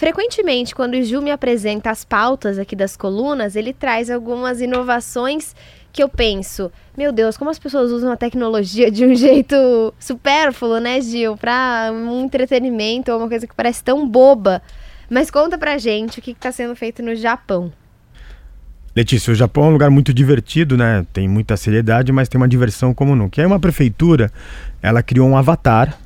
Frequentemente, 0.00 0.74
quando 0.74 0.94
o 0.94 1.02
Ju 1.02 1.20
me 1.20 1.30
apresenta 1.30 1.90
as 1.90 2.06
pautas 2.06 2.58
aqui 2.58 2.74
das 2.74 2.96
colunas, 2.96 3.54
ele 3.54 3.70
traz 3.70 4.10
algumas 4.10 4.62
inovações 4.62 5.54
que 5.92 6.02
eu 6.02 6.08
penso, 6.08 6.72
meu 6.96 7.12
Deus, 7.12 7.36
como 7.36 7.50
as 7.50 7.58
pessoas 7.58 7.92
usam 7.92 8.10
a 8.10 8.16
tecnologia 8.16 8.90
de 8.90 9.04
um 9.04 9.12
jeito 9.14 9.92
supérfluo, 10.00 10.80
né, 10.80 11.02
Gil? 11.02 11.36
Para 11.36 11.90
um 11.92 12.24
entretenimento 12.24 13.12
ou 13.12 13.18
uma 13.18 13.28
coisa 13.28 13.46
que 13.46 13.54
parece 13.54 13.84
tão 13.84 14.08
boba. 14.08 14.62
Mas 15.10 15.30
conta 15.30 15.58
pra 15.58 15.76
gente 15.76 16.18
o 16.18 16.22
que 16.22 16.30
está 16.30 16.50
sendo 16.50 16.74
feito 16.74 17.02
no 17.02 17.14
Japão. 17.14 17.70
Letícia, 18.96 19.30
o 19.32 19.36
Japão 19.36 19.64
é 19.64 19.68
um 19.68 19.72
lugar 19.72 19.90
muito 19.90 20.14
divertido, 20.14 20.78
né? 20.78 21.04
Tem 21.12 21.28
muita 21.28 21.58
seriedade, 21.58 22.10
mas 22.10 22.26
tem 22.26 22.40
uma 22.40 22.48
diversão 22.48 22.94
como 22.94 23.14
nunca. 23.14 23.38
E 23.38 23.40
aí 23.42 23.46
uma 23.46 23.60
prefeitura, 23.60 24.32
ela 24.80 25.02
criou 25.02 25.28
um 25.28 25.36
avatar 25.36 25.98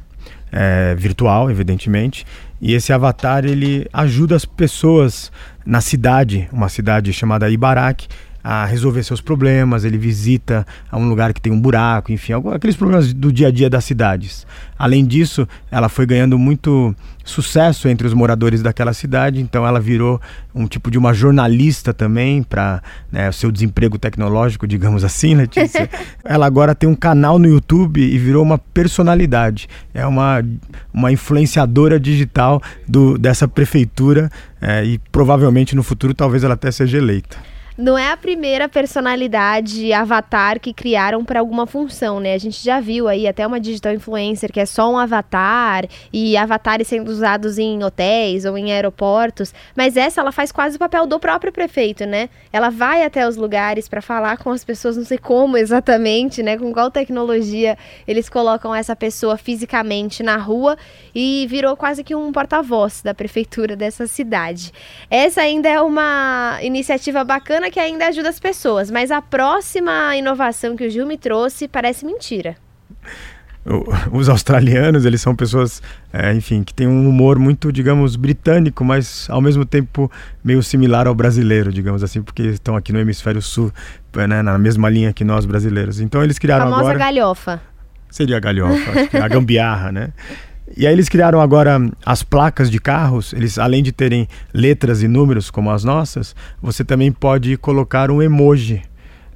é, 0.55 0.95
virtual, 0.95 1.50
evidentemente, 1.50 2.25
e 2.61 2.73
esse 2.75 2.93
avatar 2.93 3.45
ele 3.45 3.87
ajuda 3.93 4.37
as 4.37 4.45
pessoas 4.45 5.32
na 5.66 5.80
cidade, 5.80 6.48
uma 6.52 6.69
cidade 6.69 7.12
chamada 7.12 7.51
Ibaraki, 7.51 8.06
a 8.45 8.66
resolver 8.66 9.03
seus 9.03 9.23
problemas, 9.23 9.84
ele 9.84 9.97
visita 9.97 10.66
um 10.93 11.09
lugar 11.09 11.33
que 11.33 11.41
tem 11.41 11.51
um 11.51 11.59
buraco, 11.59 12.12
enfim, 12.12 12.35
aqueles 12.55 12.77
problemas 12.77 13.11
do 13.15 13.33
dia 13.33 13.48
a 13.48 13.51
dia 13.51 13.71
das 13.71 13.87
cidades. 13.87 14.47
Além 14.79 15.07
disso, 15.07 15.48
ela 15.71 15.89
foi 15.89 16.05
ganhando 16.05 16.39
muito 16.39 16.95
sucesso 17.25 17.88
entre 17.88 18.07
os 18.07 18.12
moradores 18.12 18.61
daquela 18.61 18.93
cidade, 18.93 19.41
então 19.41 19.66
ela 19.66 19.80
virou 19.80 20.21
um 20.55 20.66
tipo 20.66 20.91
de 20.91 20.99
uma 20.99 21.15
jornalista 21.15 21.95
também 21.95 22.43
para 22.43 22.83
né, 23.11 23.30
o 23.30 23.33
seu 23.33 23.51
desemprego 23.51 23.99
tecnológico, 23.99 24.66
digamos 24.66 25.02
assim, 25.05 25.35
Letícia. 25.35 25.88
ela 26.23 26.45
agora 26.45 26.74
tem 26.74 26.87
um 26.87 26.95
canal 26.95 27.38
no 27.38 27.49
YouTube 27.49 28.02
e 28.02 28.19
virou 28.19 28.43
uma 28.43 28.59
personalidade, 28.59 29.69
é 29.95 30.07
uma, 30.07 30.45
uma 30.93 31.11
influenciadora 31.11 31.99
digital 31.99 32.61
do, 32.87 33.16
dessa 33.16 33.49
prefeitura 33.49 34.30
é, 34.61 34.85
e 34.85 34.99
provavelmente 35.11 35.74
no 35.74 35.83
futuro 35.83 36.13
talvez 36.13 36.45
ela 36.45 36.52
até 36.52 36.71
seja 36.71 36.99
eleita 36.99 37.54
não 37.77 37.99
é 37.99 38.12
a 38.12 38.16
primeira 38.16 38.68
personalidade 38.68 39.93
avatar 39.93 40.60
que 40.60 40.73
criaram 40.73 41.24
para 41.24 41.40
alguma 41.40 41.66
função, 41.66 42.21
né? 42.21 42.35
A 42.35 42.38
gente 42.38 42.62
já 42.62 42.79
viu 42.79 43.09
aí 43.09 43.26
até 43.26 43.45
uma 43.45 43.59
digital 43.59 43.93
influencer 43.93 44.52
que 44.52 44.60
é 44.60 44.66
só 44.66 44.93
um 44.93 44.96
avatar 44.96 45.84
e 46.12 46.37
avatares 46.37 46.87
sendo 46.87 47.09
usados 47.09 47.59
em 47.59 47.82
hotéis 47.82 48.45
ou 48.45 48.57
em 48.57 48.73
aeroportos, 48.73 49.52
mas 49.74 49.96
essa 49.96 50.21
ela 50.21 50.30
faz 50.30 50.52
quase 50.52 50.76
o 50.76 50.79
papel 50.79 51.04
do 51.04 51.18
próprio 51.18 51.52
prefeito, 51.52 52.07
né? 52.07 52.29
Ela 52.52 52.71
vai 52.71 53.04
até 53.04 53.26
os 53.26 53.37
lugares 53.37 53.88
para 53.88 54.01
falar 54.01 54.38
com 54.38 54.51
as 54.51 54.65
pessoas, 54.65 54.96
não 54.96 55.04
sei 55.04 55.18
como 55.18 55.56
exatamente, 55.56 56.45
né? 56.45 56.56
Com 56.56 56.73
qual 56.73 56.93
tecnologia 56.93 57.77
eles 58.06 58.29
colocam 58.29 58.73
essa 58.73 58.95
pessoa 58.95 59.37
fisicamente 59.37 60.23
na 60.23 60.37
rua 60.37 60.77
e 61.12 61.45
virou 61.51 61.77
quase 61.77 62.04
que 62.04 62.15
um 62.15 62.30
porta-voz 62.30 63.02
da 63.02 63.12
prefeitura 63.12 63.74
dessa 63.74 64.06
cidade. 64.06 64.72
Essa 65.10 65.41
ainda 65.41 65.69
é 65.69 65.81
uma 65.81 66.59
iniciativa 66.62 67.25
bacana 67.25 67.63
bacana 67.65 67.70
que 67.70 67.81
ainda 67.81 68.06
ajuda 68.09 68.28
as 68.28 68.38
pessoas, 68.38 68.91
mas 68.91 69.10
a 69.10 69.22
próxima 69.22 70.16
inovação 70.16 70.76
que 70.76 70.87
o 70.87 70.91
Gil 70.91 71.06
me 71.06 71.16
trouxe 71.16 71.69
parece 71.69 72.04
mentira. 72.04 72.56
Os 74.12 74.28
australianos, 74.28 75.06
eles 75.06 75.22
são 75.22 75.34
pessoas, 75.34 75.82
é, 76.12 76.34
enfim, 76.34 76.62
que 76.62 76.75
têm 76.75 76.87
um 76.87 77.09
humor 77.09 77.38
muito, 77.38 77.72
digamos, 77.72 78.15
britânico, 78.15 78.84
mas 78.84 79.26
ao 79.31 79.41
mesmo 79.41 79.65
tempo 79.65 80.12
meio 80.44 80.62
similar 80.62 81.06
ao 81.06 81.15
brasileiro, 81.15 81.72
digamos 81.72 82.04
assim, 82.04 82.22
porque 82.22 82.43
estão 82.43 82.76
aqui 82.76 82.93
no 82.93 82.98
hemisfério 82.98 83.41
sul, 83.41 83.72
né, 84.15 84.43
na 84.43 84.59
mesma 84.59 84.91
linha 84.91 85.15
que 85.15 85.25
nós 85.25 85.47
brasileiros. 85.47 85.99
Então 85.99 86.22
eles 86.22 86.38
criaram 86.38 86.66
a 86.66 86.71
famosa 86.71 86.82
agora... 86.82 86.99
galhofa. 86.99 87.62
Seria 88.10 88.37
a 88.37 88.41
galhofa, 88.41 88.93
a 89.22 89.28
gambiarra, 89.28 89.91
né? 89.91 90.12
E 90.76 90.87
aí 90.87 90.93
eles 90.93 91.09
criaram 91.09 91.41
agora 91.41 91.78
as 92.04 92.22
placas 92.22 92.70
de 92.70 92.78
carros, 92.78 93.32
eles 93.32 93.59
além 93.59 93.82
de 93.82 93.93
terem 93.93 94.26
letras 94.53 95.03
e 95.03 95.09
números 95.09 95.50
como 95.50 95.71
as 95.71 95.84
nossas, 95.84 96.34
você 96.60 96.82
também 96.84 97.12
pode 97.12 97.56
colocar 97.56 98.10
um 98.10 98.22
emoji 98.22 98.82